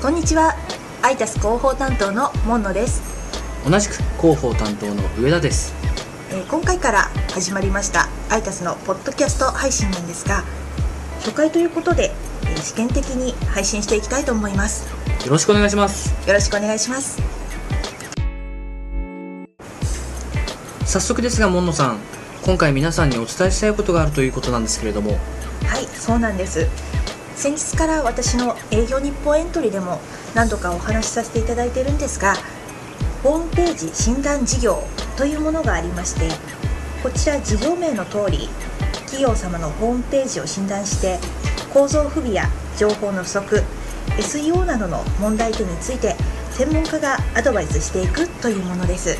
[0.00, 0.54] こんにちは。
[1.02, 3.02] アイタス広報担当の門野です、
[3.68, 5.74] 同じく広報担当の上田です。
[6.30, 10.42] えー今回から始まりましたアイタスのポッドキャスト配信なんですが
[11.18, 12.12] 初回ということで、
[12.44, 14.86] えー試験的に配信していきたいと思います。
[15.24, 16.14] よろしくお願いします。
[16.26, 17.20] よろしくお願いします。
[20.86, 21.98] 早速ですが門野さん
[22.42, 25.18] 今回皆さんにお伝えしたいことがあるということなんですけれども。
[25.66, 26.66] はいそうなんです
[27.40, 29.98] 先日から私の営業日報エントリーでも
[30.34, 32.34] 何度かお話しさせていただいているんですが
[33.22, 34.82] ホームページ診断事業
[35.16, 36.28] というものがありまして
[37.02, 38.50] こちら事業名の通り
[39.06, 41.18] 企業様のホームページを診断して
[41.72, 42.44] 構造不備や
[42.76, 43.62] 情報の不足
[44.18, 46.16] SEO などの問題点について
[46.50, 49.16] 専門家がアドバイスしていくというものです。